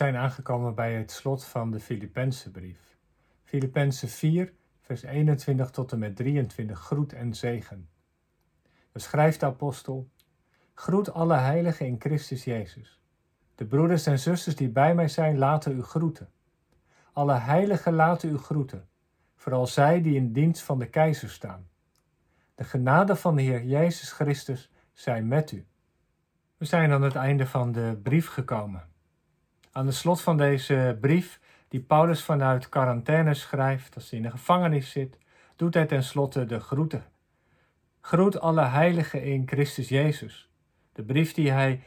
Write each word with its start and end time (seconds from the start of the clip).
zijn 0.00 0.16
aangekomen 0.16 0.74
bij 0.74 0.94
het 0.94 1.10
slot 1.10 1.44
van 1.44 1.70
de 1.70 1.80
Filippenzenbrief. 1.80 2.96
Filippenzen 3.42 4.08
4, 4.08 4.52
vers 4.80 5.02
21 5.02 5.70
tot 5.70 5.92
en 5.92 5.98
met 5.98 6.16
23, 6.16 6.80
groet 6.80 7.12
en 7.12 7.34
zegen. 7.34 7.88
Dan 8.92 9.02
schrijft 9.02 9.40
de 9.40 9.46
apostel, 9.46 10.10
groet 10.74 11.12
alle 11.12 11.36
heiligen 11.36 11.86
in 11.86 11.96
Christus 11.98 12.44
Jezus. 12.44 13.00
De 13.54 13.64
broeders 13.66 14.06
en 14.06 14.18
zusters 14.18 14.56
die 14.56 14.68
bij 14.68 14.94
mij 14.94 15.08
zijn, 15.08 15.38
laten 15.38 15.76
u 15.76 15.82
groeten. 15.82 16.30
Alle 17.12 17.34
heiligen 17.34 17.92
laten 17.92 18.30
u 18.30 18.38
groeten, 18.38 18.88
vooral 19.36 19.66
zij 19.66 20.02
die 20.02 20.14
in 20.14 20.32
dienst 20.32 20.62
van 20.62 20.78
de 20.78 20.86
keizer 20.88 21.30
staan. 21.30 21.68
De 22.54 22.64
genade 22.64 23.16
van 23.16 23.36
de 23.36 23.42
Heer 23.42 23.64
Jezus 23.64 24.12
Christus 24.12 24.70
zij 24.92 25.22
met 25.22 25.52
u. 25.52 25.66
We 26.56 26.64
zijn 26.64 26.92
aan 26.92 27.02
het 27.02 27.14
einde 27.14 27.46
van 27.46 27.72
de 27.72 27.98
brief 28.02 28.28
gekomen. 28.28 28.89
Aan 29.72 29.86
het 29.86 29.94
slot 29.94 30.20
van 30.20 30.36
deze 30.36 30.98
brief, 31.00 31.40
die 31.68 31.80
Paulus 31.80 32.24
vanuit 32.24 32.68
quarantaine 32.68 33.34
schrijft 33.34 33.94
als 33.94 34.10
hij 34.10 34.18
in 34.18 34.24
de 34.24 34.30
gevangenis 34.30 34.90
zit, 34.90 35.18
doet 35.56 35.74
hij 35.74 35.86
tenslotte 35.86 36.44
de 36.44 36.60
groeten. 36.60 37.04
Groet 38.00 38.40
alle 38.40 38.64
heiligen 38.64 39.22
in 39.22 39.42
Christus 39.46 39.88
Jezus. 39.88 40.50
De 40.92 41.02
brief 41.02 41.34
die 41.34 41.50
hij 41.50 41.82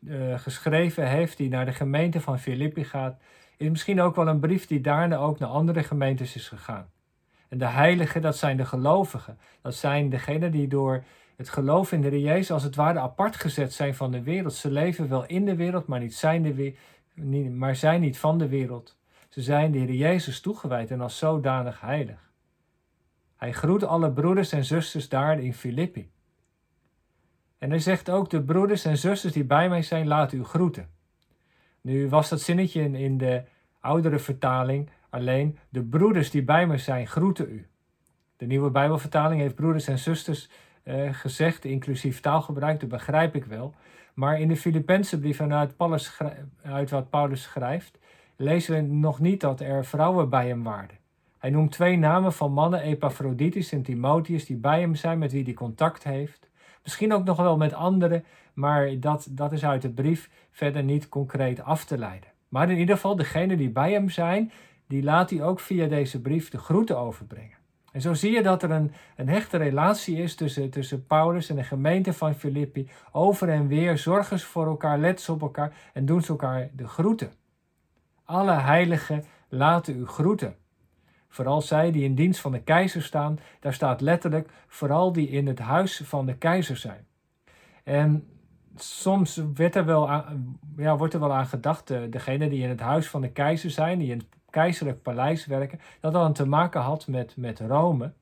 uh, 0.00 0.38
geschreven 0.38 1.08
heeft, 1.08 1.36
die 1.36 1.48
naar 1.48 1.64
de 1.64 1.72
gemeente 1.72 2.20
van 2.20 2.38
Filippi 2.38 2.84
gaat, 2.84 3.20
is 3.56 3.68
misschien 3.68 4.00
ook 4.00 4.16
wel 4.16 4.28
een 4.28 4.40
brief 4.40 4.66
die 4.66 4.80
daarna 4.80 5.16
ook 5.16 5.38
naar 5.38 5.48
andere 5.48 5.82
gemeentes 5.82 6.34
is 6.34 6.48
gegaan. 6.48 6.90
En 7.48 7.58
de 7.58 7.66
heiligen, 7.66 8.22
dat 8.22 8.36
zijn 8.36 8.56
de 8.56 8.64
gelovigen. 8.64 9.38
Dat 9.62 9.74
zijn 9.74 10.10
degenen 10.10 10.50
die 10.50 10.68
door 10.68 11.04
het 11.36 11.48
geloof 11.48 11.92
in 11.92 12.00
de 12.00 12.08
Heer 12.08 12.18
Jezus 12.18 12.50
als 12.50 12.62
het 12.62 12.74
ware 12.74 12.98
apart 12.98 13.36
gezet 13.36 13.72
zijn 13.72 13.94
van 13.94 14.10
de 14.10 14.22
wereld. 14.22 14.54
Ze 14.54 14.70
leven 14.70 15.08
wel 15.08 15.26
in 15.26 15.44
de 15.44 15.56
wereld, 15.56 15.86
maar, 15.86 16.00
niet 16.00 16.14
zijn, 16.14 16.42
de 16.42 16.74
maar 17.58 17.76
zijn 17.76 18.00
niet 18.00 18.18
van 18.18 18.38
de 18.38 18.48
wereld. 18.48 18.96
Ze 19.28 19.42
zijn 19.42 19.72
de 19.72 19.78
Heer 19.78 19.92
Jezus 19.92 20.40
toegewijd 20.40 20.90
en 20.90 21.00
als 21.00 21.18
zodanig 21.18 21.80
heilig. 21.80 22.30
Hij 23.36 23.52
groet 23.52 23.84
alle 23.84 24.12
broeders 24.12 24.52
en 24.52 24.64
zusters 24.64 25.08
daar 25.08 25.40
in 25.40 25.54
Filippi. 25.54 26.10
En 27.58 27.70
hij 27.70 27.78
zegt 27.78 28.10
ook, 28.10 28.30
de 28.30 28.42
broeders 28.42 28.84
en 28.84 28.98
zusters 28.98 29.32
die 29.32 29.44
bij 29.44 29.68
mij 29.68 29.82
zijn, 29.82 30.06
laat 30.06 30.32
u 30.32 30.44
groeten. 30.44 30.88
Nu 31.80 32.08
was 32.08 32.28
dat 32.28 32.40
zinnetje 32.40 32.98
in 32.98 33.18
de 33.18 33.42
oudere 33.80 34.18
vertaling 34.18 34.90
alleen, 35.10 35.58
de 35.68 35.82
broeders 35.82 36.30
die 36.30 36.42
bij 36.42 36.66
mij 36.66 36.78
zijn, 36.78 37.06
groeten 37.06 37.50
u. 37.50 37.66
De 38.36 38.46
nieuwe 38.46 38.70
Bijbelvertaling 38.70 39.40
heeft 39.40 39.54
broeders 39.54 39.88
en 39.88 39.98
zusters 39.98 40.48
eh, 40.82 41.14
gezegd, 41.14 41.64
inclusief 41.64 42.20
taalgebruik, 42.20 42.80
dat 42.80 42.88
begrijp 42.88 43.34
ik 43.34 43.44
wel. 43.44 43.74
Maar 44.18 44.40
in 44.40 44.48
de 44.48 44.56
Filippense 44.56 45.18
brief 45.18 45.40
uit, 45.40 45.76
Paulus, 45.76 46.20
wat 46.90 47.10
Paulus 47.10 47.42
schrijft, 47.42 47.98
lezen 48.36 48.74
we 48.74 48.80
nog 48.80 49.20
niet 49.20 49.40
dat 49.40 49.60
er 49.60 49.84
vrouwen 49.84 50.28
bij 50.28 50.48
hem 50.48 50.62
waren. 50.62 50.98
Hij 51.38 51.50
noemt 51.50 51.72
twee 51.72 51.98
namen 51.98 52.32
van 52.32 52.52
mannen, 52.52 52.80
Epaphroditus 52.80 53.72
en 53.72 53.82
Timotheus, 53.82 54.46
die 54.46 54.56
bij 54.56 54.80
hem 54.80 54.94
zijn, 54.94 55.18
met 55.18 55.32
wie 55.32 55.44
hij 55.44 55.52
contact 55.52 56.04
heeft. 56.04 56.48
Misschien 56.82 57.12
ook 57.12 57.24
nog 57.24 57.36
wel 57.36 57.56
met 57.56 57.72
anderen, 57.72 58.24
maar 58.52 59.00
dat, 59.00 59.28
dat 59.30 59.52
is 59.52 59.64
uit 59.64 59.82
de 59.82 59.90
brief 59.90 60.30
verder 60.50 60.82
niet 60.82 61.08
concreet 61.08 61.62
af 61.62 61.84
te 61.84 61.98
leiden. 61.98 62.30
Maar 62.48 62.70
in 62.70 62.78
ieder 62.78 62.94
geval, 62.94 63.16
degenen 63.16 63.56
die 63.56 63.70
bij 63.70 63.92
hem 63.92 64.08
zijn, 64.08 64.52
die 64.86 65.02
laat 65.02 65.30
hij 65.30 65.42
ook 65.42 65.60
via 65.60 65.86
deze 65.86 66.20
brief 66.20 66.50
de 66.50 66.58
groeten 66.58 66.98
overbrengen. 66.98 67.57
En 67.92 68.00
zo 68.00 68.14
zie 68.14 68.32
je 68.32 68.42
dat 68.42 68.62
er 68.62 68.70
een, 68.70 68.92
een 69.16 69.28
hechte 69.28 69.56
relatie 69.56 70.16
is 70.16 70.34
tussen, 70.34 70.70
tussen 70.70 71.06
Paulus 71.06 71.50
en 71.50 71.56
de 71.56 71.64
gemeente 71.64 72.12
van 72.12 72.34
Filippi. 72.34 72.88
Over 73.12 73.48
en 73.48 73.66
weer 73.66 73.98
zorgen 73.98 74.38
ze 74.38 74.46
voor 74.46 74.66
elkaar, 74.66 74.98
letten 74.98 75.24
ze 75.24 75.32
op 75.32 75.42
elkaar 75.42 75.76
en 75.92 76.06
doen 76.06 76.22
ze 76.22 76.28
elkaar 76.28 76.68
de 76.72 76.88
groeten. 76.88 77.32
Alle 78.24 78.52
heiligen 78.52 79.24
laten 79.48 79.98
u 79.98 80.06
groeten. 80.06 80.56
Vooral 81.28 81.62
zij 81.62 81.90
die 81.92 82.04
in 82.04 82.14
dienst 82.14 82.40
van 82.40 82.52
de 82.52 82.62
keizer 82.62 83.02
staan, 83.02 83.38
daar 83.60 83.74
staat 83.74 84.00
letterlijk 84.00 84.50
vooral 84.66 85.12
die 85.12 85.28
in 85.28 85.46
het 85.46 85.58
huis 85.58 86.00
van 86.04 86.26
de 86.26 86.36
keizer 86.36 86.76
zijn. 86.76 87.06
En 87.84 88.28
soms 88.76 89.42
werd 89.54 89.74
er 89.74 89.84
wel 89.84 90.10
aan, 90.10 90.58
ja, 90.76 90.96
wordt 90.96 91.14
er 91.14 91.20
wel 91.20 91.32
aan 91.32 91.46
gedacht, 91.46 91.86
degene 91.86 92.48
die 92.48 92.62
in 92.62 92.68
het 92.68 92.80
huis 92.80 93.08
van 93.08 93.20
de 93.20 93.30
keizer 93.30 93.70
zijn, 93.70 93.98
die 93.98 94.10
in 94.10 94.22
keizerlijk 94.50 95.02
paleis 95.02 95.46
werken, 95.46 95.80
dat 96.00 96.12
dan 96.12 96.32
te 96.32 96.46
maken 96.46 96.80
had 96.80 97.06
met, 97.06 97.36
met 97.36 97.60
Rome. 97.60 98.12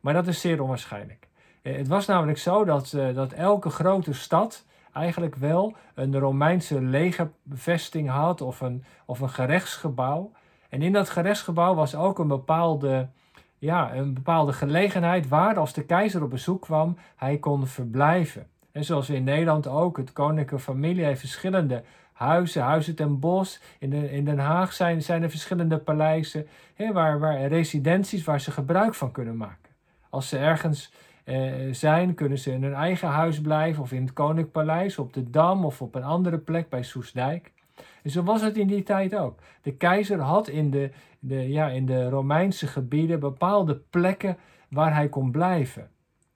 Maar 0.00 0.14
dat 0.14 0.26
is 0.26 0.40
zeer 0.40 0.62
onwaarschijnlijk. 0.62 1.28
Eh, 1.62 1.76
het 1.76 1.88
was 1.88 2.06
namelijk 2.06 2.38
zo 2.38 2.64
dat, 2.64 2.92
uh, 2.92 3.14
dat 3.14 3.32
elke 3.32 3.70
grote 3.70 4.12
stad 4.12 4.64
eigenlijk 4.92 5.34
wel 5.34 5.74
een 5.94 6.18
Romeinse 6.18 6.82
legerbevesting 6.82 8.08
had 8.08 8.40
of 8.40 8.60
een, 8.60 8.84
of 9.04 9.20
een 9.20 9.30
gerechtsgebouw. 9.30 10.32
En 10.68 10.82
in 10.82 10.92
dat 10.92 11.10
gerechtsgebouw 11.10 11.74
was 11.74 11.94
ook 11.94 12.18
een 12.18 12.28
bepaalde, 12.28 13.08
ja, 13.58 13.94
een 13.94 14.14
bepaalde 14.14 14.52
gelegenheid 14.52 15.28
waar 15.28 15.58
als 15.58 15.72
de 15.72 15.84
keizer 15.84 16.22
op 16.22 16.30
bezoek 16.30 16.62
kwam, 16.62 16.96
hij 17.16 17.38
kon 17.38 17.66
verblijven. 17.66 18.46
En 18.72 18.84
zoals 18.84 19.10
in 19.10 19.24
Nederland 19.24 19.66
ook, 19.66 19.96
het 19.96 20.12
koninklijke 20.12 20.58
familie 20.58 21.04
heeft 21.04 21.20
verschillende 21.20 21.82
huizen, 22.14 22.62
huizen 22.62 22.94
ten 22.94 23.18
bos. 23.18 23.60
In, 23.78 23.92
in 23.92 24.24
Den 24.24 24.38
Haag 24.38 24.72
zijn, 24.72 25.02
zijn 25.02 25.22
er 25.22 25.30
verschillende 25.30 25.78
paleizen, 25.78 26.46
hè, 26.74 26.92
waar, 26.92 27.18
waar 27.18 27.46
residenties 27.46 28.24
waar 28.24 28.40
ze 28.40 28.50
gebruik 28.50 28.94
van 28.94 29.10
kunnen 29.12 29.36
maken. 29.36 29.70
Als 30.10 30.28
ze 30.28 30.38
ergens 30.38 30.92
eh, 31.24 31.52
zijn, 31.70 32.14
kunnen 32.14 32.38
ze 32.38 32.52
in 32.52 32.62
hun 32.62 32.74
eigen 32.74 33.08
huis 33.08 33.40
blijven 33.40 33.82
of 33.82 33.92
in 33.92 34.02
het 34.02 34.12
Koninklijk 34.12 34.52
Paleis, 34.52 34.98
op 34.98 35.12
de 35.12 35.30
Dam 35.30 35.64
of 35.64 35.82
op 35.82 35.94
een 35.94 36.04
andere 36.04 36.38
plek 36.38 36.68
bij 36.68 36.82
Soesdijk. 36.82 37.52
En 38.02 38.10
zo 38.10 38.22
was 38.22 38.42
het 38.42 38.56
in 38.56 38.66
die 38.66 38.82
tijd 38.82 39.16
ook. 39.16 39.38
De 39.62 39.74
keizer 39.74 40.20
had 40.20 40.48
in 40.48 40.70
de, 40.70 40.90
de, 41.18 41.48
ja, 41.48 41.68
in 41.68 41.86
de 41.86 42.08
Romeinse 42.08 42.66
gebieden 42.66 43.20
bepaalde 43.20 43.76
plekken 43.90 44.36
waar 44.68 44.94
hij 44.94 45.08
kon 45.08 45.30
blijven. 45.30 45.88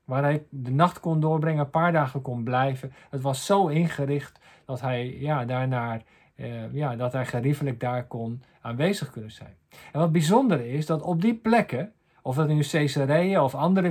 Waar 0.04 0.22
hij 0.22 0.44
de 0.50 0.70
nacht 0.70 1.00
kon 1.00 1.20
doorbrengen, 1.20 1.64
een 1.64 1.70
paar 1.70 1.92
dagen 1.92 2.22
kon 2.22 2.44
blijven. 2.44 2.92
Het 3.10 3.20
was 3.20 3.46
zo 3.46 3.66
ingericht 3.66 4.40
dat 4.68 4.80
hij 4.80 5.16
ja, 5.18 5.44
daarnaar, 5.44 6.02
uh, 6.36 6.72
ja, 6.72 6.96
dat 6.96 7.12
hij 7.12 7.26
geriefelijk 7.26 7.80
daar 7.80 8.06
kon 8.06 8.42
aanwezig 8.60 9.10
kunnen 9.10 9.30
zijn. 9.30 9.54
En 9.92 10.00
wat 10.00 10.12
bijzonder 10.12 10.60
is, 10.60 10.86
dat 10.86 11.02
op 11.02 11.22
die 11.22 11.34
plekken, 11.34 11.92
of 12.22 12.36
dat 12.36 12.48
in 12.48 12.62
Caesarea 12.70 13.44
of 13.44 13.54
andere 13.54 13.90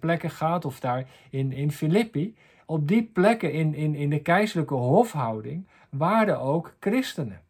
plekken 0.00 0.30
gaat, 0.30 0.64
of 0.64 0.80
daar 0.80 1.08
in, 1.30 1.52
in 1.52 1.72
Filippi, 1.72 2.36
op 2.66 2.88
die 2.88 3.02
plekken 3.02 3.52
in, 3.52 3.74
in, 3.74 3.94
in 3.94 4.10
de 4.10 4.20
keizerlijke 4.20 4.74
hofhouding 4.74 5.66
waren 5.88 6.40
ook 6.40 6.76
christenen. 6.80 7.40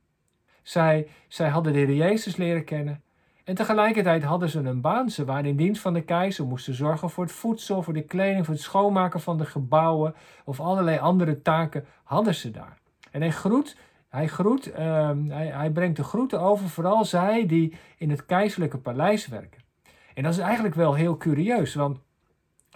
Zij, 0.62 1.08
zij 1.28 1.48
hadden 1.48 1.72
de 1.72 1.78
Heer 1.78 1.94
Jezus 1.94 2.36
leren 2.36 2.64
kennen. 2.64 3.02
En 3.48 3.54
tegelijkertijd 3.54 4.22
hadden 4.22 4.48
ze 4.48 4.58
een 4.58 4.80
baan. 4.80 5.10
Ze 5.10 5.24
waren 5.24 5.44
in 5.44 5.56
dienst 5.56 5.80
van 5.80 5.92
de 5.92 6.02
keizer, 6.02 6.46
moesten 6.46 6.74
zorgen 6.74 7.10
voor 7.10 7.24
het 7.24 7.32
voedsel, 7.32 7.82
voor 7.82 7.92
de 7.92 8.02
kleding, 8.02 8.44
voor 8.44 8.54
het 8.54 8.62
schoonmaken 8.62 9.20
van 9.20 9.38
de 9.38 9.44
gebouwen 9.44 10.14
of 10.44 10.60
allerlei 10.60 10.98
andere 10.98 11.42
taken 11.42 11.84
hadden 12.04 12.34
ze 12.34 12.50
daar. 12.50 12.78
En 13.10 13.20
hij 13.20 13.30
groet, 13.30 13.76
hij, 14.08 14.28
groet, 14.28 14.72
ehm, 14.72 15.24
hij, 15.28 15.46
hij 15.46 15.70
brengt 15.70 15.96
de 15.96 16.04
groeten 16.04 16.40
over, 16.40 16.68
vooral 16.68 17.04
zij 17.04 17.46
die 17.46 17.76
in 17.98 18.10
het 18.10 18.26
keizerlijke 18.26 18.78
paleis 18.78 19.26
werken. 19.26 19.62
En 20.14 20.22
dat 20.22 20.32
is 20.32 20.38
eigenlijk 20.38 20.74
wel 20.74 20.94
heel 20.94 21.16
curieus, 21.16 21.74
want 21.74 21.98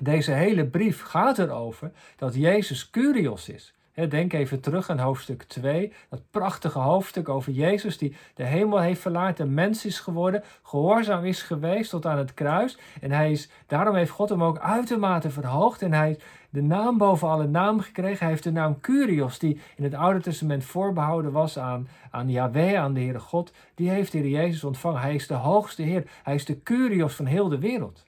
deze 0.02 0.32
hele 0.32 0.66
brief 0.66 1.02
gaat 1.02 1.38
erover 1.38 1.92
dat 2.16 2.34
Jezus 2.34 2.90
Curios 2.90 3.48
is. 3.48 3.74
Denk 3.94 4.32
even 4.32 4.60
terug 4.60 4.90
aan 4.90 4.98
hoofdstuk 4.98 5.42
2, 5.42 5.92
dat 6.08 6.30
prachtige 6.30 6.78
hoofdstuk 6.78 7.28
over 7.28 7.52
Jezus 7.52 7.98
die 7.98 8.16
de 8.34 8.44
hemel 8.44 8.80
heeft 8.80 9.00
verlaten, 9.00 9.54
mens 9.54 9.84
is 9.84 10.00
geworden, 10.00 10.42
gehoorzaam 10.62 11.24
is 11.24 11.42
geweest 11.42 11.90
tot 11.90 12.06
aan 12.06 12.18
het 12.18 12.34
kruis. 12.34 12.78
En 13.00 13.10
hij 13.10 13.30
is, 13.30 13.48
daarom 13.66 13.94
heeft 13.94 14.10
God 14.10 14.28
hem 14.28 14.42
ook 14.42 14.58
uitermate 14.58 15.30
verhoogd 15.30 15.82
en 15.82 15.92
hij 15.92 16.06
heeft 16.06 16.24
de 16.50 16.62
naam 16.62 16.98
boven 16.98 17.28
alle 17.28 17.46
naam 17.46 17.80
gekregen. 17.80 18.18
Hij 18.18 18.28
heeft 18.28 18.42
de 18.42 18.52
naam 18.52 18.80
Curios, 18.80 19.38
die 19.38 19.60
in 19.76 19.84
het 19.84 19.94
Oude 19.94 20.20
Testament 20.20 20.64
voorbehouden 20.64 21.32
was 21.32 21.58
aan, 21.58 21.88
aan 22.10 22.30
Yahweh, 22.30 22.80
aan 22.80 22.94
de 22.94 23.00
Heere 23.00 23.20
God. 23.20 23.52
Die 23.74 23.90
heeft 23.90 24.12
de 24.12 24.18
Heer 24.18 24.28
Jezus 24.28 24.64
ontvangen. 24.64 25.00
Hij 25.00 25.14
is 25.14 25.26
de 25.26 25.34
hoogste 25.34 25.82
Heer. 25.82 26.10
Hij 26.22 26.34
is 26.34 26.44
de 26.44 26.62
Curios 26.62 27.14
van 27.14 27.26
heel 27.26 27.48
de 27.48 27.58
wereld. 27.58 28.04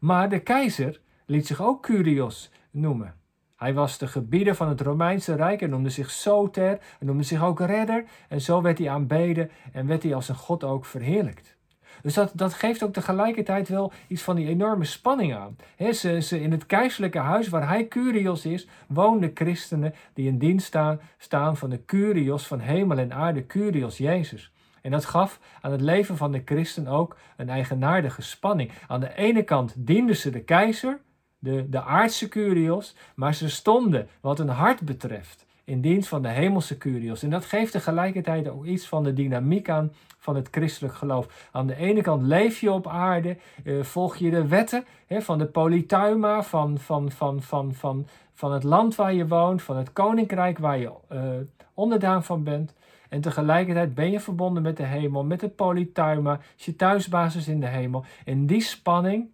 Maar 0.00 0.28
de 0.28 0.40
keizer 0.40 1.00
liet 1.26 1.46
zich 1.46 1.62
ook 1.62 1.82
Curios 1.82 2.50
noemen. 2.70 3.19
Hij 3.60 3.74
was 3.74 3.98
de 3.98 4.06
gebieder 4.06 4.54
van 4.54 4.68
het 4.68 4.80
Romeinse 4.80 5.34
Rijk 5.34 5.62
en 5.62 5.70
noemde 5.70 5.90
zich 5.90 6.10
Soter 6.10 6.78
en 6.98 7.06
noemde 7.06 7.22
zich 7.22 7.42
ook 7.42 7.60
redder. 7.60 8.04
En 8.28 8.40
zo 8.40 8.62
werd 8.62 8.78
hij 8.78 8.90
aanbeden 8.90 9.50
en 9.72 9.86
werd 9.86 10.02
hij 10.02 10.14
als 10.14 10.28
een 10.28 10.34
god 10.34 10.64
ook 10.64 10.84
verheerlijkt. 10.84 11.56
Dus 12.02 12.14
dat, 12.14 12.32
dat 12.34 12.54
geeft 12.54 12.82
ook 12.82 12.92
tegelijkertijd 12.92 13.68
wel 13.68 13.92
iets 14.08 14.22
van 14.22 14.36
die 14.36 14.48
enorme 14.48 14.84
spanning 14.84 15.34
aan. 15.34 15.56
Ze, 15.92 16.20
ze, 16.20 16.40
in 16.40 16.50
het 16.50 16.66
keizerlijke 16.66 17.18
huis 17.18 17.48
waar 17.48 17.68
hij 17.68 17.88
Curios 17.88 18.46
is, 18.46 18.68
woonden 18.88 19.30
christenen 19.34 19.94
die 20.14 20.26
in 20.26 20.38
dienst 20.38 20.66
staan, 20.66 21.00
staan 21.18 21.56
van 21.56 21.70
de 21.70 21.84
Curios 21.84 22.46
van 22.46 22.60
hemel 22.60 22.98
en 22.98 23.12
aarde, 23.12 23.46
Curios 23.46 23.98
Jezus. 23.98 24.52
En 24.82 24.90
dat 24.90 25.04
gaf 25.04 25.40
aan 25.60 25.72
het 25.72 25.80
leven 25.80 26.16
van 26.16 26.32
de 26.32 26.42
christen 26.44 26.86
ook 26.86 27.16
een 27.36 27.48
eigenaardige 27.48 28.22
spanning. 28.22 28.70
Aan 28.88 29.00
de 29.00 29.14
ene 29.14 29.42
kant 29.42 29.74
dienden 29.76 30.16
ze 30.16 30.30
de 30.30 30.42
keizer, 30.42 31.00
de, 31.40 31.68
de 31.68 31.82
aardse 31.82 32.28
curios, 32.28 32.94
maar 33.14 33.34
ze 33.34 33.50
stonden, 33.50 34.08
wat 34.20 34.38
hun 34.38 34.48
hart 34.48 34.80
betreft, 34.80 35.46
in 35.70 35.80
dienst 35.80 36.08
van 36.08 36.22
de 36.22 36.28
hemelse 36.28 36.78
Curios. 36.78 37.22
En 37.22 37.30
dat 37.30 37.44
geeft 37.44 37.72
tegelijkertijd 37.72 38.48
ook 38.48 38.64
iets 38.64 38.86
van 38.86 39.04
de 39.04 39.12
dynamiek 39.12 39.68
aan 39.68 39.92
van 40.18 40.36
het 40.36 40.48
christelijk 40.50 40.94
geloof. 40.94 41.48
Aan 41.52 41.66
de 41.66 41.76
ene 41.76 42.02
kant 42.02 42.22
leef 42.22 42.60
je 42.60 42.72
op 42.72 42.86
aarde, 42.86 43.36
uh, 43.64 43.82
volg 43.82 44.16
je 44.16 44.30
de 44.30 44.48
wetten 44.48 44.84
hè, 45.06 45.20
van 45.22 45.38
de 45.38 45.46
polytuima, 45.46 46.42
van, 46.42 46.78
van, 46.78 47.10
van, 47.10 47.42
van, 47.42 47.74
van, 47.74 48.06
van 48.34 48.52
het 48.52 48.62
land 48.62 48.94
waar 48.94 49.14
je 49.14 49.26
woont, 49.26 49.62
van 49.62 49.76
het 49.76 49.92
koninkrijk 49.92 50.58
waar 50.58 50.78
je 50.78 50.90
uh, 51.12 51.20
onderdaan 51.74 52.24
van 52.24 52.44
bent. 52.44 52.74
En 53.08 53.20
tegelijkertijd 53.20 53.94
ben 53.94 54.10
je 54.10 54.20
verbonden 54.20 54.62
met 54.62 54.76
de 54.76 54.82
hemel, 54.82 55.24
met 55.24 55.40
het 55.40 55.56
polytuima, 55.56 56.40
is 56.58 56.64
je 56.64 56.76
thuisbasis 56.76 57.48
in 57.48 57.60
de 57.60 57.66
hemel. 57.66 58.04
En 58.24 58.46
die 58.46 58.62
spanning 58.62 59.28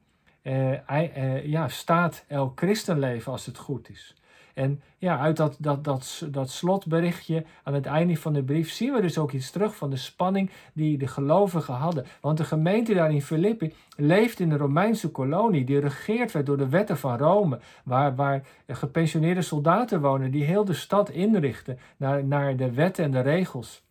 ja, 1.45 1.69
staat 1.69 2.25
elk 2.29 2.59
christenleven 2.59 3.33
als 3.33 3.47
het 3.47 3.59
goed 3.59 3.91
is. 3.91 4.15
En 4.57 4.83
ja, 4.99 5.19
uit 5.19 5.37
dat, 5.37 5.57
dat, 5.59 5.85
dat, 5.85 6.27
dat 6.31 6.51
slotberichtje 6.51 7.45
aan 7.63 7.75
het 7.75 7.87
einde 7.87 8.17
van 8.17 8.33
de 8.33 8.43
brief 8.43 8.71
zien 8.71 8.93
we 8.93 9.01
dus 9.01 9.19
ook 9.19 9.33
iets 9.33 9.51
terug 9.51 9.77
van 9.77 9.91
de 9.91 9.97
spanning 9.97 10.51
die 10.73 10.99
de 10.99 11.07
gelovigen 11.07 11.75
hadden. 11.75 12.07
Want 12.21 12.39
de 12.39 12.45
gemeente 12.45 12.95
daar 12.95 13.13
in 13.13 13.23
Filippi 13.23 13.75
leeft 13.97 14.41
in 14.41 14.49
de 14.49 14.57
Romeinse 14.57 15.11
kolonie, 15.11 15.65
die 15.65 15.81
regeerd 15.81 16.33
werd 16.33 16.47
door 16.47 16.57
de 16.57 16.69
wetten 16.69 16.97
van 16.97 17.19
Rome, 17.19 17.59
waar, 17.85 18.15
waar 18.15 18.47
gepensioneerde 18.67 19.43
soldaten 19.43 20.01
wonen 20.01 20.31
die 20.31 20.45
heel 20.45 20.65
de 20.65 20.75
stad 20.75 21.11
inrichten 21.11 21.79
naar, 21.97 22.25
naar 22.25 22.57
de 22.57 22.73
wetten 22.73 23.05
en 23.05 23.11
de 23.11 23.21
regels 23.21 23.83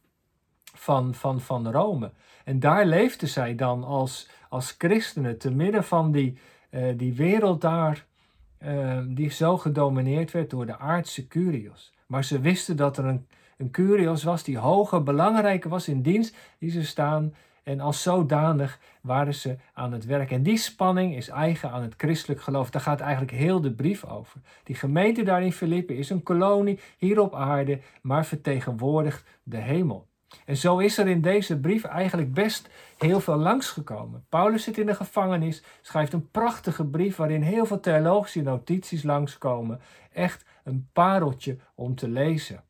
van, 0.74 1.13
van, 1.13 1.42
van 1.42 1.72
Rome. 1.72 2.12
En 2.45 2.59
daar 2.59 2.86
leefden 2.86 3.27
zij 3.27 3.56
dan 3.56 3.83
als, 3.83 4.30
als 4.50 4.75
christenen 4.77 5.38
te 5.38 5.51
midden 5.51 5.83
van 5.83 6.12
die, 6.12 6.38
uh, 6.69 6.97
die 6.97 7.13
wereld 7.13 7.62
daar 7.62 8.06
Ehm, 8.65 9.13
die 9.13 9.30
zo 9.30 9.57
gedomineerd 9.57 10.31
werd 10.31 10.50
door 10.50 10.65
de 10.65 10.77
aardse 10.77 11.27
curios. 11.27 11.94
Maar 12.07 12.24
ze 12.24 12.39
wisten 12.39 12.75
dat 12.77 12.97
er 12.97 13.06
een, 13.06 13.27
een 13.57 13.71
curios 13.71 14.24
was 14.24 14.44
die 14.44 14.57
hoger, 14.57 15.03
belangrijker 15.03 15.69
was 15.69 15.88
in 15.88 16.01
dienst 16.01 16.38
die 16.59 16.71
ze 16.71 16.83
staan. 16.83 17.36
En 17.63 17.80
als 17.80 18.01
zodanig 18.01 18.80
waren 19.01 19.33
ze 19.33 19.56
aan 19.74 19.92
het 19.92 20.06
werk. 20.06 20.31
En 20.31 20.44
die 20.44 20.57
spanning 20.57 21.15
is 21.15 21.30
eigen 21.30 21.71
aan 21.71 21.81
het 21.81 21.94
christelijk 21.97 22.42
geloof. 22.42 22.69
Daar 22.69 22.81
gaat 22.81 23.00
eigenlijk 23.00 23.31
heel 23.31 23.62
de 23.62 23.71
brief 23.71 24.06
over. 24.06 24.42
Die 24.63 24.75
gemeente 24.75 25.24
daar 25.24 25.44
in 25.44 25.53
Filippi 25.53 25.94
is 25.94 26.09
een 26.09 26.24
kolonie 26.24 26.80
hier 26.97 27.19
op 27.19 27.36
aarde, 27.36 27.80
maar 28.01 28.25
vertegenwoordigt 28.25 29.25
de 29.44 29.57
hemel. 29.57 30.07
En 30.45 30.57
zo 30.57 30.77
is 30.77 30.98
er 30.98 31.07
in 31.07 31.22
deze 31.22 31.60
brief 31.60 31.83
eigenlijk 31.83 32.33
best 32.33 32.69
heel 32.98 33.19
veel 33.19 33.38
langsgekomen. 33.38 34.25
Paulus 34.30 34.63
zit 34.63 34.77
in 34.77 34.86
de 34.86 34.95
gevangenis, 34.95 35.63
schrijft 35.81 36.13
een 36.13 36.30
prachtige 36.31 36.86
brief 36.86 37.16
waarin 37.16 37.42
heel 37.42 37.66
veel 37.66 37.80
theologische 37.80 38.42
notities 38.42 39.04
langskomen. 39.04 39.81
Echt 40.13 40.45
een 40.63 40.88
pareltje 40.94 41.57
om 41.75 41.95
te 41.95 42.10
lezen. 42.10 42.63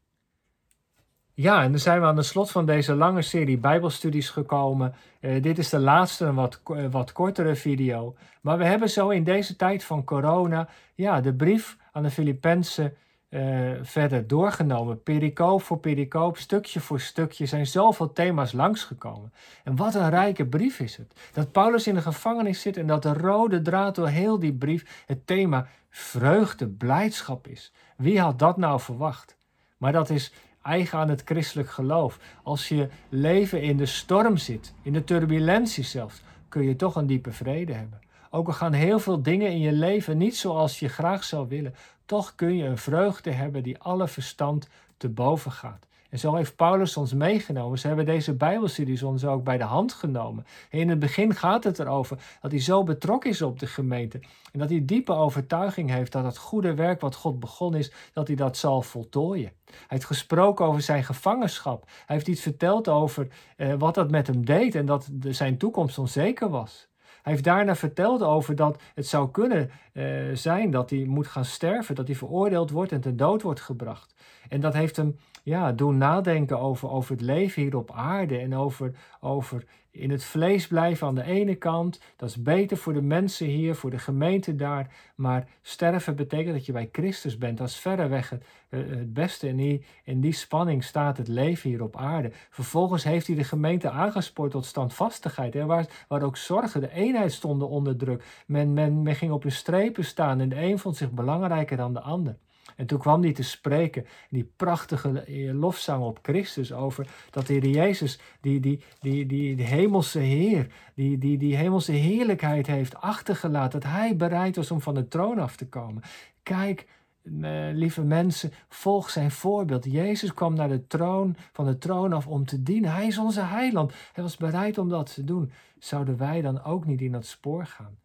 Ja, 1.34 1.64
en 1.64 1.72
dan 1.72 1.80
zijn 1.80 2.00
we 2.00 2.06
aan 2.06 2.18
het 2.18 2.26
slot 2.26 2.52
van 2.52 2.66
deze 2.66 2.96
lange 2.96 3.22
serie 3.22 3.58
Bijbelstudies 3.58 4.30
gekomen. 4.30 4.96
Uh, 5.20 5.42
dit 5.42 5.58
is 5.58 5.70
de 5.70 5.80
laatste, 5.80 6.26
een 6.26 6.36
wat, 6.36 6.62
wat 6.92 7.12
kortere 7.12 7.56
video. 7.56 8.16
Maar 8.42 8.58
we 8.58 8.66
hebben 8.66 8.90
zo 8.90 9.10
in 9.10 9.24
deze 9.24 9.56
tijd 9.56 9.84
van 9.84 10.04
corona, 10.04 10.68
ja, 10.94 11.22
de 11.22 11.34
brief 11.34 11.78
aan 11.92 12.04
de 12.04 12.10
Filippenzen 12.10 12.94
uh, 13.36 13.72
verder 13.82 14.28
doorgenomen. 14.28 15.04
Pericoop 15.04 15.62
voor 15.62 15.78
pericoop, 15.80 16.38
stukje 16.38 16.80
voor 16.80 17.00
stukje 17.00 17.46
zijn 17.46 17.68
zoveel 17.68 18.14
thema's 18.14 18.52
langsgekomen. 18.52 19.34
En 19.64 19.76
wat 19.76 19.96
een 19.96 20.10
rijke 20.10 20.46
brief 20.46 20.80
is 20.80 20.96
het. 20.98 21.14
Dat 21.34 21.52
Paulus 21.52 21.88
in 21.88 21.96
de 21.96 22.02
gevangenis 22.02 22.62
zit 22.62 22.78
en 22.78 22.88
dat 22.88 23.04
de 23.04 23.14
rode 23.14 23.62
draad 23.62 23.96
door 23.96 24.08
heel 24.08 24.40
die 24.40 24.54
brief 24.54 25.04
het 25.06 25.28
thema 25.28 25.68
vreugde, 25.90 26.68
blijdschap 26.68 27.48
is. 27.48 27.72
Wie 27.98 28.20
had 28.20 28.40
dat 28.40 28.58
nou 28.58 28.80
verwacht? 28.80 29.36
Maar 29.78 29.92
dat 29.92 30.10
is 30.10 30.34
eigen 30.62 31.00
aan 31.00 31.10
het 31.10 31.22
christelijk 31.26 31.70
geloof. 31.70 32.20
Als 32.44 32.68
je 32.68 32.90
leven 33.10 33.62
in 33.62 33.78
de 33.78 33.86
storm 33.86 34.38
zit, 34.38 34.74
in 34.82 34.94
de 34.94 35.04
turbulentie 35.04 35.84
zelfs, 35.84 36.22
kun 36.50 36.64
je 36.64 36.76
toch 36.76 36.96
een 36.96 37.08
diepe 37.08 37.32
vrede 37.32 37.74
hebben. 37.74 38.00
Ook 38.36 38.48
al 38.48 38.54
gaan 38.54 38.74
heel 38.74 39.00
veel 39.00 39.22
dingen 39.22 39.52
in 39.52 39.60
je 39.60 39.72
leven 39.72 40.18
niet 40.18 40.38
zoals 40.38 40.80
je 40.80 40.88
graag 40.88 41.24
zou 41.24 41.48
willen, 41.48 41.76
toch 42.06 42.36
kun 42.36 42.56
je 42.56 42.64
een 42.64 42.78
vreugde 42.78 43.32
hebben 43.32 43.64
die 43.64 43.80
alle 43.80 44.08
verstand 44.08 44.68
te 44.98 45.10
boven 45.10 45.52
gaat. 45.52 45.88
En 46.10 46.20
zo 46.20 46.36
heeft 46.36 46.56
Paulus 46.56 46.98
ons 46.98 47.14
meegenomen. 47.14 47.80
Ze 47.80 47.88
hebben 47.88 48.06
deze 48.06 48.34
Bijbelstudies 48.34 49.04
ons 49.04 49.26
ook 49.26 49.44
bij 49.44 49.58
de 49.58 49.64
hand 49.64 49.94
genomen. 49.94 50.46
in 50.70 50.90
het 50.90 51.00
begin 51.00 51.34
gaat 51.34 51.64
het 51.64 51.80
erover 51.80 52.38
dat 52.42 52.52
hij 52.52 52.60
zo 52.60 52.84
betrokken 52.84 53.30
is 53.30 53.42
op 53.42 53.60
de 53.60 53.68
gemeente. 53.68 54.20
En 54.52 54.60
dat 54.60 54.70
hij 54.70 54.86
diepe 54.86 55.14
overtuiging 55.14 55.90
heeft 55.90 56.12
dat 56.12 56.24
het 56.24 56.38
goede 56.38 56.74
werk 56.74 57.02
wat 57.02 57.16
God 57.16 57.40
begonnen 57.40 57.80
is, 57.80 57.92
dat 58.14 58.28
hij 58.28 58.36
dat 58.36 58.58
zal 58.58 58.82
voltooien. 58.82 59.52
Hij 59.66 59.76
heeft 59.88 60.06
gesproken 60.06 60.66
over 60.66 60.82
zijn 60.82 61.04
gevangenschap. 61.04 61.84
Hij 62.06 62.16
heeft 62.16 62.28
iets 62.28 62.42
verteld 62.42 62.88
over 62.88 63.28
eh, 63.58 63.74
wat 63.78 63.96
dat 63.96 64.12
met 64.12 64.28
hem 64.28 64.46
deed 64.46 64.76
en 64.76 64.86
dat 64.86 65.10
de, 65.12 65.34
zijn 65.34 65.58
toekomst 65.58 65.98
onzeker 65.98 66.50
was. 66.50 66.88
Hij 67.26 67.34
heeft 67.34 67.46
daarna 67.46 67.76
verteld 67.76 68.22
over 68.22 68.56
dat 68.56 68.82
het 68.94 69.08
zou 69.08 69.32
kunnen 69.32 69.70
uh, 69.94 70.06
zijn 70.34 70.72
dat 70.72 70.90
hij 70.90 71.06
moet 71.06 71.28
gaan 71.28 71.46
sterven, 71.46 71.96
dat 71.96 72.08
hij 72.08 72.16
veroordeeld 72.16 72.72
wordt 72.72 72.92
en 72.92 73.02
ten 73.02 73.18
dood 73.18 73.42
wordt 73.42 73.62
gebracht. 73.62 74.16
En 74.50 74.60
dat 74.60 74.74
heeft 74.74 74.96
hem 74.96 75.18
ja, 75.44 75.72
doen 75.72 75.98
nadenken 75.98 76.60
over, 76.60 76.90
over 76.90 77.12
het 77.12 77.22
leven 77.22 77.62
hier 77.62 77.78
op 77.78 77.92
aarde 77.92 78.38
en 78.38 78.56
over, 78.56 78.92
over 79.20 79.64
in 79.96 80.12
het 80.12 80.24
vlees 80.24 80.68
blijven 80.68 81.08
aan 81.08 81.16
de 81.16 81.24
ene 81.24 81.56
kant. 81.56 82.00
Dat 82.16 82.30
is 82.30 82.42
beter 82.42 82.78
voor 82.78 82.94
de 82.94 83.02
mensen 83.02 83.48
hier, 83.48 83.76
voor 83.76 83.90
de 83.90 84.00
gemeente 84.00 84.56
daar. 84.56 84.94
Maar 85.16 85.48
sterven 85.62 86.16
betekent 86.16 86.54
dat 86.54 86.66
je 86.66 86.72
bij 86.72 86.90
Christus 86.92 87.38
bent. 87.38 87.58
Dat 87.58 87.68
is 87.68 87.78
verreweg 87.78 88.30
het, 88.30 88.46
eh, 88.70 88.80
het 88.80 89.14
beste. 89.14 89.48
En 89.48 89.56
die, 89.56 89.86
in 90.04 90.22
die 90.22 90.34
spanning 90.34 90.84
staat 90.84 91.18
het 91.18 91.28
leven 91.28 91.70
hier 91.70 91.84
op 91.84 91.98
aarde. 91.98 92.32
Vervolgens 92.50 93.04
heeft 93.04 93.28
hij 93.28 93.36
de 93.36 93.44
gemeente 93.44 93.90
aangespoord 93.90 94.52
tot 94.52 94.66
standvastigheid. 94.66 95.54
Hè, 95.54 95.66
waar, 95.66 96.06
waar 96.08 96.24
ook 96.24 96.38
zorgen, 96.38 96.82
de 96.82 96.92
eenheid 96.92 97.32
stonden 97.32 97.70
onder 97.70 97.98
druk. 97.98 98.24
Men, 98.46 98.74
men, 98.74 99.02
men 99.02 99.16
ging 99.16 99.32
op 99.32 99.44
hun 99.44 99.52
strepen 99.52 100.06
staan 100.06 100.40
en 100.40 100.50
de 100.50 100.62
een 100.62 100.80
vond 100.80 100.98
zich 100.98 101.12
belangrijker 101.12 101.78
dan 101.78 101.94
de 101.94 102.02
ander. 102.02 102.38
En 102.76 102.86
toen 102.86 103.00
kwam 103.00 103.22
hij 103.22 103.34
te 103.34 103.44
spreken, 103.44 104.06
die 104.30 104.52
prachtige 104.56 105.24
lofzang 105.54 106.04
op 106.04 106.20
Christus 106.22 106.74
over 106.74 107.08
dat 107.30 107.48
de 107.48 107.54
Heer 107.54 107.68
Jezus, 107.68 108.20
die, 108.42 108.60
die, 108.60 108.84
die, 109.00 109.26
die, 109.26 109.56
die 109.56 109.66
hemelse 109.66 110.20
Heer, 110.20 110.68
die, 110.94 111.18
die, 111.18 111.38
die 111.38 111.56
hemelse 111.56 111.92
heerlijkheid 111.92 112.68
heeft 112.68 112.96
achtergelaten, 112.96 113.80
dat 113.80 113.92
Hij 113.92 114.16
bereid 114.16 114.56
was 114.56 114.72
om 114.72 114.82
van 114.82 114.94
de 114.94 115.08
troon 115.08 115.40
af 115.40 115.56
te 115.56 115.68
komen. 115.68 116.04
Kijk, 116.44 116.88
eh, 117.26 117.70
lieve 117.74 118.04
mensen, 118.04 118.52
volg 118.68 119.10
zijn 119.10 119.32
voorbeeld. 119.32 119.92
Jezus 119.92 120.34
kwam 120.34 120.54
naar 120.54 120.70
de 120.70 120.88
troon, 120.88 121.36
van 121.52 121.66
de 121.66 121.78
troon 121.78 122.14
af 122.14 122.28
om 122.28 122.46
te 122.46 122.64
dienen. 122.64 122.92
Hij 122.94 123.08
is 123.08 123.18
onze 123.18 123.42
heiland. 123.42 123.94
Hij 124.14 124.24
was 124.24 124.38
bereid 124.38 124.78
om 124.78 124.90
dat 124.90 125.14
te 125.14 125.24
doen. 125.24 125.52
Zouden 125.80 126.18
wij 126.18 126.42
dan 126.42 126.64
ook 126.64 126.86
niet 126.86 127.02
in 127.02 127.12
dat 127.12 127.26
spoor 127.26 127.66
gaan? 127.66 127.98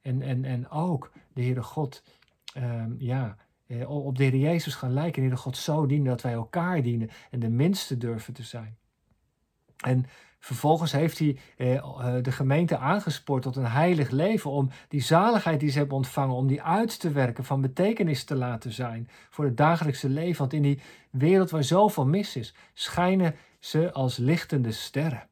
En, 0.00 0.22
en, 0.22 0.44
en 0.44 0.68
ook 0.70 1.12
de 1.32 1.42
Heere 1.42 1.62
God, 1.62 2.02
ehm, 2.54 2.92
ja, 2.98 3.36
eh, 3.68 3.90
op 3.90 4.16
de 4.18 4.24
Heer 4.24 4.36
Jezus 4.36 4.74
gaan 4.74 4.92
lijken. 4.92 5.22
En 5.22 5.28
de 5.28 5.36
God 5.36 5.56
zo 5.56 5.86
dienen 5.86 6.06
dat 6.06 6.22
wij 6.22 6.32
elkaar 6.32 6.82
dienen 6.82 7.10
en 7.30 7.40
de 7.40 7.48
minste 7.48 7.96
durven 7.96 8.34
te 8.34 8.42
zijn. 8.42 8.76
En 9.76 10.06
vervolgens 10.38 10.92
heeft 10.92 11.18
hij 11.18 11.38
eh, 11.56 11.74
eh, 11.74 12.22
de 12.22 12.32
gemeente 12.32 12.78
aangespoord 12.78 13.42
tot 13.42 13.56
een 13.56 13.66
heilig 13.66 14.10
leven. 14.10 14.50
Om 14.50 14.70
die 14.88 15.00
zaligheid 15.00 15.60
die 15.60 15.70
ze 15.70 15.78
hebben 15.78 15.96
ontvangen, 15.96 16.34
om 16.34 16.46
die 16.46 16.62
uit 16.62 17.00
te 17.00 17.10
werken, 17.10 17.44
van 17.44 17.60
betekenis 17.60 18.24
te 18.24 18.34
laten 18.34 18.72
zijn 18.72 19.08
voor 19.30 19.44
het 19.44 19.56
dagelijkse 19.56 20.08
leven. 20.08 20.38
Want 20.38 20.52
in 20.52 20.62
die 20.62 20.80
wereld 21.10 21.50
waar 21.50 21.64
zoveel 21.64 22.06
mis 22.06 22.36
is, 22.36 22.54
schijnen 22.74 23.34
ze 23.58 23.92
als 23.92 24.16
lichtende 24.16 24.72
sterren. 24.72 25.27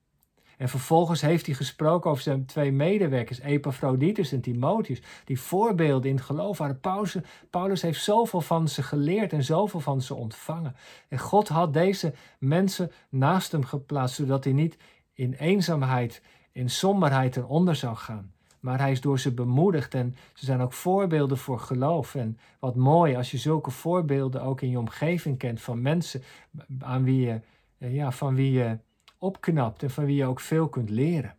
En 0.57 0.69
vervolgens 0.69 1.21
heeft 1.21 1.47
hij 1.47 1.55
gesproken 1.55 2.11
over 2.11 2.23
zijn 2.23 2.47
twee 2.47 2.73
medewerkers, 2.73 3.41
Epaphroditus 3.41 4.33
en 4.33 4.41
Timotheus, 4.41 5.03
die 5.25 5.41
voorbeelden 5.41 6.11
in 6.11 6.21
geloof 6.21 6.59
waren. 6.59 6.81
Paulus, 6.81 7.17
Paulus 7.51 7.83
heeft 7.83 8.03
zoveel 8.03 8.41
van 8.41 8.69
ze 8.69 8.83
geleerd 8.83 9.33
en 9.33 9.45
zoveel 9.45 9.81
van 9.81 10.03
ze 10.03 10.15
ontvangen. 10.15 10.77
En 11.09 11.19
God 11.19 11.49
had 11.49 11.73
deze 11.73 12.15
mensen 12.39 12.93
naast 13.09 13.53
hem 13.53 13.65
geplaatst, 13.65 14.17
zodat 14.17 14.45
hij 14.45 14.53
niet 14.53 14.77
in 15.13 15.33
eenzaamheid, 15.33 16.23
in 16.53 16.71
somberheid 16.71 17.37
eronder 17.37 17.77
zou 17.77 17.97
gaan. 17.97 18.35
Maar 18.61 18.79
hij 18.79 18.91
is 18.91 19.01
door 19.01 19.19
ze 19.19 19.33
bemoedigd 19.33 19.95
en 19.95 20.17
ze 20.35 20.45
zijn 20.45 20.61
ook 20.61 20.73
voorbeelden 20.73 21.39
voor 21.39 21.61
geloof. 21.61 22.15
En 22.15 22.39
wat 22.59 22.77
mooi 22.77 23.17
als 23.17 23.31
je 23.31 23.39
zulke 23.39 23.71
voorbeelden 23.71 24.43
ook 24.43 24.61
in 24.61 24.71
je 24.71 24.79
omgeving 24.79 25.39
kent 25.39 25.61
van 25.61 25.83
mensen 25.83 26.23
aan 26.79 27.05
wie 27.05 27.21
je, 27.27 27.41
ja, 27.79 28.13
van 28.13 28.35
wie 28.35 28.53
je 28.53 28.79
opknapt 29.19 29.83
en 29.83 29.91
van 29.91 30.05
wie 30.05 30.17
je 30.17 30.25
ook 30.25 30.41
veel 30.41 30.69
kunt 30.69 30.91
leren. 30.91 31.35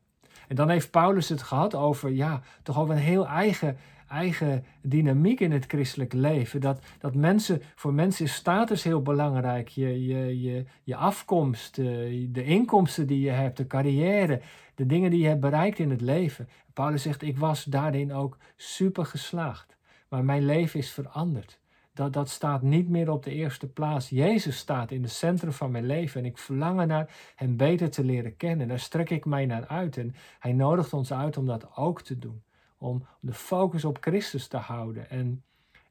En 0.47 0.55
dan 0.55 0.69
heeft 0.69 0.91
Paulus 0.91 1.29
het 1.29 1.41
gehad 1.41 1.75
over, 1.75 2.11
ja, 2.11 2.41
toch 2.63 2.79
over 2.79 2.95
een 2.95 3.01
heel 3.01 3.27
eigen, 3.27 3.77
eigen 4.07 4.65
dynamiek 4.81 5.39
in 5.39 5.51
het 5.51 5.65
christelijk 5.65 6.13
leven. 6.13 6.61
Dat, 6.61 6.81
dat 6.99 7.15
mensen, 7.15 7.61
voor 7.75 7.93
mensen 7.93 8.25
is 8.25 8.33
status 8.33 8.83
heel 8.83 9.01
belangrijk. 9.01 9.67
Je, 9.67 10.05
je, 10.05 10.41
je, 10.41 10.65
je 10.83 10.95
afkomst, 10.95 11.77
eh, 11.77 11.85
de 12.29 12.43
inkomsten 12.43 13.07
die 13.07 13.19
je 13.19 13.29
hebt, 13.29 13.57
de 13.57 13.67
carrière, 13.67 14.41
de 14.75 14.85
dingen 14.85 15.11
die 15.11 15.21
je 15.21 15.27
hebt 15.27 15.39
bereikt 15.39 15.79
in 15.79 15.89
het 15.89 16.01
leven. 16.01 16.49
Paulus 16.73 17.01
zegt, 17.01 17.21
ik 17.21 17.37
was 17.37 17.63
daarin 17.63 18.13
ook 18.13 18.37
super 18.55 19.05
geslaagd. 19.05 19.77
Maar 20.09 20.23
mijn 20.23 20.45
leven 20.45 20.79
is 20.79 20.91
veranderd. 20.91 21.59
Dat, 21.97 22.13
dat 22.13 22.29
staat 22.29 22.61
niet 22.61 22.89
meer 22.89 23.11
op 23.11 23.23
de 23.23 23.31
eerste 23.31 23.67
plaats. 23.67 24.09
Jezus 24.09 24.57
staat 24.57 24.91
in 24.91 25.01
het 25.01 25.11
centrum 25.11 25.51
van 25.51 25.71
mijn 25.71 25.85
leven 25.85 26.19
en 26.19 26.25
ik 26.25 26.37
verlang 26.37 26.85
naar 26.85 27.15
Hem 27.35 27.57
beter 27.57 27.89
te 27.89 28.03
leren 28.03 28.37
kennen. 28.37 28.67
Daar 28.67 28.79
strek 28.79 29.09
ik 29.09 29.25
mij 29.25 29.45
naar 29.45 29.67
uit 29.67 29.97
en 29.97 30.15
Hij 30.39 30.53
nodigt 30.53 30.93
ons 30.93 31.13
uit 31.13 31.37
om 31.37 31.45
dat 31.45 31.75
ook 31.75 32.01
te 32.01 32.19
doen. 32.19 32.43
Om 32.77 33.05
de 33.19 33.33
focus 33.33 33.85
op 33.85 33.97
Christus 34.01 34.47
te 34.47 34.57
houden 34.57 35.09
en, 35.09 35.43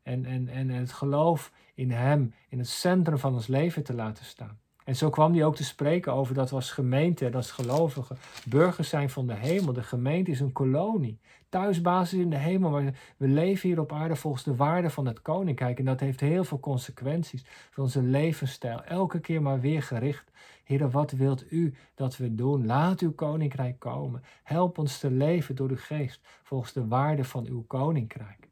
en, 0.02 0.24
en, 0.24 0.48
en 0.48 0.68
het 0.68 0.92
geloof 0.92 1.52
in 1.74 1.90
Hem 1.90 2.34
in 2.48 2.58
het 2.58 2.68
centrum 2.68 3.18
van 3.18 3.34
ons 3.34 3.46
leven 3.46 3.84
te 3.84 3.94
laten 3.94 4.24
staan. 4.24 4.58
En 4.86 4.96
zo 4.96 5.10
kwam 5.10 5.32
hij 5.32 5.44
ook 5.44 5.56
te 5.56 5.64
spreken 5.64 6.12
over 6.12 6.34
dat 6.34 6.50
we 6.50 6.56
als 6.56 6.70
gemeente 6.70 7.26
en 7.26 7.34
als 7.34 7.50
gelovigen 7.50 8.18
burgers 8.44 8.88
zijn 8.88 9.10
van 9.10 9.26
de 9.26 9.34
hemel. 9.34 9.72
De 9.72 9.82
gemeente 9.82 10.30
is 10.30 10.40
een 10.40 10.52
kolonie, 10.52 11.18
thuisbasis 11.48 12.18
in 12.18 12.30
de 12.30 12.36
hemel, 12.36 12.70
maar 12.70 12.94
we 13.16 13.28
leven 13.28 13.68
hier 13.68 13.80
op 13.80 13.92
aarde 13.92 14.16
volgens 14.16 14.44
de 14.44 14.56
waarde 14.56 14.90
van 14.90 15.06
het 15.06 15.22
koninkrijk. 15.22 15.78
En 15.78 15.84
dat 15.84 16.00
heeft 16.00 16.20
heel 16.20 16.44
veel 16.44 16.60
consequenties 16.60 17.44
voor 17.70 17.84
onze 17.84 18.02
levensstijl. 18.02 18.84
Elke 18.84 19.20
keer 19.20 19.42
maar 19.42 19.60
weer 19.60 19.82
gericht. 19.82 20.30
Heer, 20.64 20.90
wat 20.90 21.10
wilt 21.10 21.52
u 21.52 21.74
dat 21.94 22.16
we 22.16 22.34
doen? 22.34 22.66
Laat 22.66 23.00
uw 23.00 23.12
koninkrijk 23.12 23.78
komen. 23.78 24.22
Help 24.42 24.78
ons 24.78 24.98
te 24.98 25.10
leven 25.10 25.54
door 25.54 25.68
uw 25.68 25.76
geest 25.78 26.20
volgens 26.42 26.72
de 26.72 26.86
waarde 26.86 27.24
van 27.24 27.46
uw 27.46 27.64
koninkrijk. 27.66 28.48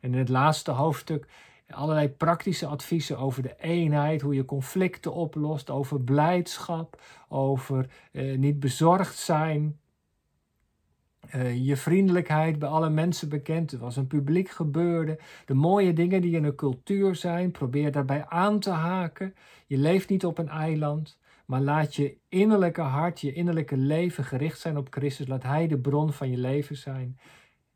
En 0.00 0.12
in 0.12 0.18
het 0.18 0.28
laatste 0.28 0.70
hoofdstuk 0.70 1.26
allerlei 1.74 2.08
praktische 2.08 2.66
adviezen 2.66 3.18
over 3.18 3.42
de 3.42 3.54
eenheid, 3.58 4.20
hoe 4.20 4.34
je 4.34 4.44
conflicten 4.44 5.12
oplost, 5.12 5.70
over 5.70 6.00
blijdschap, 6.00 7.02
over 7.28 7.90
eh, 8.12 8.38
niet 8.38 8.60
bezorgd 8.60 9.16
zijn. 9.16 9.78
Uh, 11.34 11.66
je 11.66 11.76
vriendelijkheid 11.76 12.58
bij 12.58 12.68
alle 12.68 12.90
mensen 12.90 13.28
bekend. 13.28 13.70
Het 13.70 13.80
was 13.80 13.96
een 13.96 14.06
publiek 14.06 14.48
gebeurde. 14.48 15.18
De 15.44 15.54
mooie 15.54 15.92
dingen 15.92 16.20
die 16.20 16.36
in 16.36 16.44
een 16.44 16.54
cultuur 16.54 17.14
zijn, 17.14 17.50
probeer 17.50 17.92
daarbij 17.92 18.26
aan 18.26 18.60
te 18.60 18.70
haken. 18.70 19.34
Je 19.66 19.78
leeft 19.78 20.08
niet 20.08 20.24
op 20.24 20.38
een 20.38 20.48
eiland, 20.48 21.18
maar 21.46 21.60
laat 21.60 21.94
je 21.94 22.16
innerlijke 22.28 22.80
hart, 22.80 23.20
je 23.20 23.32
innerlijke 23.32 23.76
leven 23.76 24.24
gericht 24.24 24.60
zijn 24.60 24.76
op 24.76 24.86
Christus. 24.90 25.26
Laat 25.26 25.42
Hij 25.42 25.66
de 25.66 25.78
bron 25.78 26.12
van 26.12 26.30
je 26.30 26.38
leven 26.38 26.76
zijn. 26.76 27.18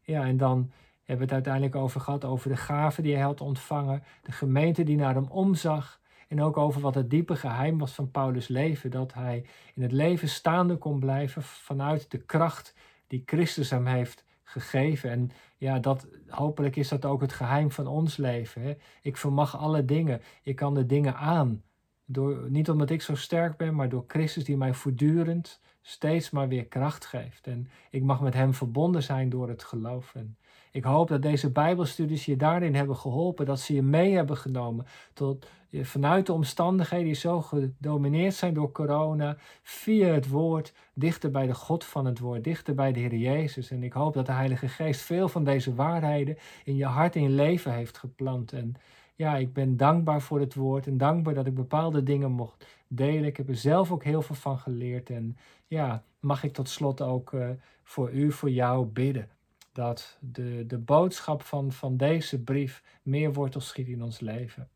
Ja, 0.03 0.25
en 0.25 0.37
dan 0.37 0.71
hebben 1.11 1.27
het 1.27 1.33
uiteindelijk 1.35 1.75
over 1.75 2.01
gehad, 2.01 2.25
over 2.25 2.49
de 2.49 2.57
gaven 2.57 3.03
die 3.03 3.15
hij 3.15 3.23
had 3.23 3.41
ontvangen, 3.41 4.03
de 4.23 4.33
gemeente 4.33 4.83
die 4.83 4.97
naar 4.97 5.15
hem 5.15 5.27
omzag 5.29 6.01
en 6.29 6.43
ook 6.43 6.57
over 6.57 6.81
wat 6.81 6.95
het 6.95 7.11
diepe 7.11 7.37
geheim 7.37 7.79
was 7.79 7.93
van 7.93 8.11
Paulus' 8.11 8.49
leven, 8.49 8.91
dat 8.91 9.15
hij 9.15 9.47
in 9.75 9.83
het 9.83 9.93
leven 9.93 10.29
staande 10.29 10.77
kon 10.77 11.01
blijven 11.01 11.43
vanuit 11.43 12.11
de 12.11 12.19
kracht 12.19 12.75
die 13.07 13.23
Christus 13.27 13.71
hem 13.71 13.87
heeft 13.87 14.25
gegeven. 14.43 15.11
En 15.11 15.31
ja, 15.57 15.79
dat, 15.79 16.07
hopelijk 16.29 16.77
is 16.77 16.89
dat 16.89 17.05
ook 17.05 17.21
het 17.21 17.33
geheim 17.33 17.71
van 17.71 17.87
ons 17.87 18.17
leven. 18.17 18.79
Ik 19.03 19.17
vermag 19.17 19.59
alle 19.59 19.85
dingen, 19.85 20.21
ik 20.43 20.57
kan 20.57 20.75
de 20.75 20.87
dingen 20.87 21.17
aan. 21.17 21.63
Door, 22.05 22.51
niet 22.51 22.71
omdat 22.71 22.91
ik 22.91 23.03
zo 23.03 23.15
sterk 23.15 23.57
ben, 23.57 23.75
maar 23.75 23.89
door 23.89 24.05
Christus 24.07 24.45
die 24.45 24.57
mij 24.57 24.75
voortdurend 24.75 25.61
steeds 25.83 26.31
maar 26.31 26.49
weer 26.49 26.67
kracht 26.67 27.05
geeft. 27.05 27.47
En 27.47 27.69
ik 27.91 28.03
mag 28.03 28.21
met 28.21 28.35
Hem 28.35 28.55
verbonden 28.55 29.03
zijn 29.03 29.29
door 29.29 29.49
het 29.49 29.65
geloof. 29.65 30.15
En 30.15 30.37
ik 30.71 30.85
hoop 30.85 31.09
dat 31.09 31.23
deze 31.23 31.51
Bijbelstudies 31.51 32.25
je 32.25 32.37
daarin 32.37 32.75
hebben 32.75 32.97
geholpen, 32.97 33.47
dat 33.47 33.61
ze 33.61 33.75
je 33.75 33.83
mee 33.83 34.15
hebben 34.15 34.37
genomen 34.37 34.87
tot, 35.13 35.47
vanuit 35.73 36.27
de 36.27 36.33
omstandigheden 36.33 37.07
die 37.07 37.15
zo 37.15 37.43
gedomineerd 37.43 38.35
zijn 38.35 38.55
door 38.55 38.73
corona, 38.73 39.37
via 39.63 40.09
het 40.09 40.29
woord, 40.29 40.73
dichter 40.95 41.31
bij 41.31 41.47
de 41.47 41.55
God 41.55 41.85
van 41.85 42.07
het 42.07 42.19
woord, 42.19 42.45
dichter 42.45 42.75
bij 42.75 42.93
de 42.93 43.01
Heer 43.01 43.15
Jezus. 43.15 43.71
En 43.71 43.83
ik 43.83 43.93
hoop 43.93 44.15
dat 44.15 44.27
de 44.27 44.33
Heilige 44.33 44.69
Geest 44.69 45.01
veel 45.01 45.29
van 45.29 45.45
deze 45.45 45.75
waarheden 45.75 46.39
in 46.65 46.77
je 46.77 46.85
hart 46.85 47.17
en 47.17 47.23
je 47.23 47.29
leven 47.29 47.73
heeft 47.73 47.99
geplant. 47.99 48.53
En 48.53 48.75
ja, 49.15 49.37
ik 49.37 49.53
ben 49.53 49.77
dankbaar 49.77 50.23
voor 50.23 50.41
het 50.41 50.55
woord 50.55 50.87
en 50.87 50.99
dankbaar 50.99 51.35
dat 51.35 51.47
ik 51.47 51.55
bepaalde 51.55 52.03
dingen 52.03 52.31
mocht 52.31 52.67
delen. 52.93 53.25
Ik 53.25 53.37
heb 53.37 53.49
er 53.49 53.57
zelf 53.57 53.93
ook 53.93 54.05
heel 54.05 54.23
veel 54.23 54.35
van 54.35 54.59
geleerd. 54.59 55.11
En 55.11 55.37
ja, 55.67 56.05
mag 56.21 56.45
ik 56.45 56.53
tot 56.53 56.69
slot 56.69 57.01
ook 57.01 57.33
uh, 57.33 57.49
voor 57.83 58.13
u, 58.13 58.33
voor 58.33 58.51
jou 58.51 58.87
bidden. 58.87 59.29
Dat 59.73 60.19
de, 60.21 60.65
de 60.67 60.79
boodschap 60.79 61.43
van, 61.43 61.73
van 61.73 61.97
deze 61.97 62.43
brief 62.43 62.83
meer 63.03 63.33
wortel 63.33 63.61
schiet 63.61 63.89
in 63.89 64.03
ons 64.03 64.21
leven. 64.21 64.69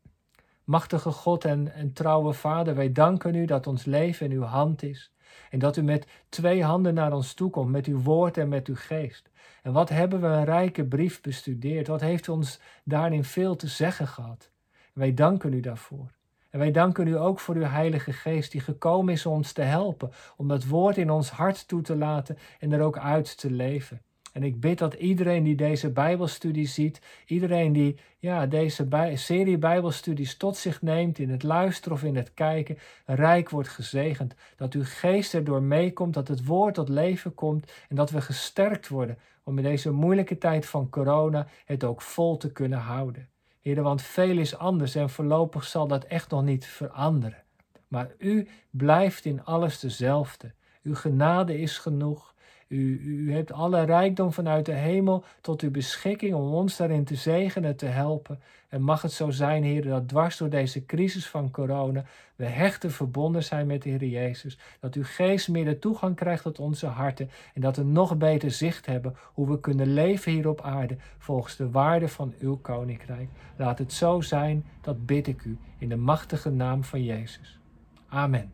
Machtige 0.63 1.11
God 1.11 1.45
en, 1.45 1.73
en 1.73 1.93
trouwe 1.93 2.33
Vader, 2.33 2.75
wij 2.75 2.91
danken 2.91 3.35
u 3.35 3.45
dat 3.45 3.67
ons 3.67 3.85
leven 3.85 4.25
in 4.25 4.37
uw 4.37 4.43
hand 4.43 4.83
is. 4.83 5.11
En 5.49 5.59
dat 5.59 5.77
u 5.77 5.81
met 5.81 6.07
twee 6.29 6.63
handen 6.63 6.93
naar 6.93 7.13
ons 7.13 7.33
toe 7.33 7.49
komt, 7.49 7.71
met 7.71 7.85
uw 7.85 8.01
woord 8.01 8.37
en 8.37 8.49
met 8.49 8.67
uw 8.67 8.75
geest. 8.75 9.29
En 9.63 9.73
wat 9.73 9.89
hebben 9.89 10.21
we 10.21 10.27
een 10.27 10.45
rijke 10.45 10.85
brief 10.85 11.21
bestudeerd? 11.21 11.87
Wat 11.87 12.01
heeft 12.01 12.29
ons 12.29 12.59
daarin 12.83 13.23
veel 13.23 13.55
te 13.55 13.67
zeggen 13.67 14.07
gehad? 14.07 14.53
wij 14.95 15.13
danken 15.13 15.53
u 15.53 15.59
daarvoor. 15.59 16.14
En 16.55 16.61
wij 16.61 16.71
danken 16.71 17.07
u 17.07 17.17
ook 17.17 17.39
voor 17.39 17.55
uw 17.55 17.63
Heilige 17.63 18.13
Geest 18.13 18.51
die 18.51 18.61
gekomen 18.61 19.13
is 19.13 19.25
om 19.25 19.33
ons 19.33 19.51
te 19.51 19.61
helpen, 19.61 20.11
om 20.37 20.47
dat 20.47 20.65
woord 20.65 20.97
in 20.97 21.09
ons 21.09 21.29
hart 21.29 21.67
toe 21.67 21.81
te 21.81 21.95
laten 21.95 22.37
en 22.59 22.71
er 22.71 22.81
ook 22.81 22.97
uit 22.97 23.37
te 23.37 23.51
leven. 23.51 24.01
En 24.33 24.43
ik 24.43 24.59
bid 24.59 24.77
dat 24.77 24.93
iedereen 24.93 25.43
die 25.43 25.55
deze 25.55 25.91
Bijbelstudie 25.91 26.67
ziet, 26.67 27.01
iedereen 27.25 27.73
die 27.73 27.99
ja, 28.17 28.45
deze 28.45 29.11
serie 29.13 29.57
Bijbelstudies 29.57 30.37
tot 30.37 30.57
zich 30.57 30.81
neemt 30.81 31.19
in 31.19 31.29
het 31.29 31.43
luisteren 31.43 31.97
of 31.97 32.03
in 32.03 32.15
het 32.15 32.33
kijken, 32.33 32.77
rijk 33.05 33.49
wordt 33.49 33.69
gezegend. 33.69 34.35
Dat 34.55 34.73
uw 34.73 34.83
geest 34.85 35.33
erdoor 35.33 35.63
meekomt, 35.63 36.13
dat 36.13 36.27
het 36.27 36.45
woord 36.45 36.73
tot 36.73 36.89
leven 36.89 37.33
komt 37.33 37.71
en 37.89 37.95
dat 37.95 38.09
we 38.09 38.21
gesterkt 38.21 38.87
worden 38.87 39.17
om 39.43 39.57
in 39.57 39.63
deze 39.63 39.91
moeilijke 39.91 40.37
tijd 40.37 40.65
van 40.65 40.89
corona 40.89 41.47
het 41.65 41.83
ook 41.83 42.01
vol 42.01 42.37
te 42.37 42.51
kunnen 42.51 42.79
houden. 42.79 43.29
Heer, 43.65 43.81
want 43.81 44.01
veel 44.01 44.37
is 44.37 44.57
anders 44.57 44.95
en 44.95 45.09
voorlopig 45.09 45.63
zal 45.63 45.87
dat 45.87 46.03
echt 46.03 46.29
nog 46.29 46.43
niet 46.43 46.65
veranderen. 46.65 47.43
Maar 47.87 48.11
u 48.17 48.47
blijft 48.69 49.25
in 49.25 49.43
alles 49.43 49.79
dezelfde. 49.79 50.53
Uw 50.83 50.95
genade 50.95 51.59
is 51.59 51.77
genoeg. 51.77 52.34
U, 52.75 53.33
hebt 53.33 53.51
alle 53.51 53.83
rijkdom 53.83 54.33
vanuit 54.33 54.65
de 54.65 54.73
hemel 54.73 55.23
tot 55.41 55.61
uw 55.61 55.71
beschikking 55.71 56.33
om 56.33 56.53
ons 56.53 56.77
daarin 56.77 57.03
te 57.03 57.15
zegenen 57.15 57.69
en 57.69 57.75
te 57.75 57.85
helpen. 57.85 58.39
En 58.69 58.81
mag 58.81 59.01
het 59.01 59.11
zo 59.11 59.29
zijn, 59.29 59.63
Heer, 59.63 59.83
dat 59.83 60.07
dwars 60.07 60.37
door 60.37 60.49
deze 60.49 60.85
crisis 60.85 61.27
van 61.27 61.51
corona 61.51 62.03
we 62.35 62.45
hechten 62.45 62.91
verbonden 62.91 63.43
zijn 63.43 63.67
met 63.67 63.81
de 63.81 63.89
Heer 63.89 64.05
Jezus. 64.05 64.57
Dat 64.79 64.95
uw 64.95 65.03
geest 65.05 65.49
meer 65.49 65.65
de 65.65 65.79
toegang 65.79 66.15
krijgt 66.15 66.43
tot 66.43 66.59
onze 66.59 66.85
harten 66.85 67.29
en 67.53 67.61
dat 67.61 67.77
we 67.77 67.83
nog 67.83 68.17
beter 68.17 68.51
zicht 68.51 68.85
hebben 68.85 69.15
hoe 69.33 69.49
we 69.49 69.59
kunnen 69.59 69.93
leven 69.93 70.31
hier 70.31 70.49
op 70.49 70.61
aarde 70.61 70.97
volgens 71.17 71.55
de 71.55 71.69
waarde 71.69 72.07
van 72.07 72.33
uw 72.39 72.57
koninkrijk. 72.57 73.29
Laat 73.55 73.77
het 73.77 73.93
zo 73.93 74.21
zijn, 74.21 74.65
dat 74.81 75.05
bid 75.05 75.27
ik 75.27 75.43
u 75.43 75.57
in 75.77 75.89
de 75.89 75.95
machtige 75.95 76.49
naam 76.49 76.83
van 76.83 77.03
Jezus. 77.03 77.59
Amen. 78.07 78.53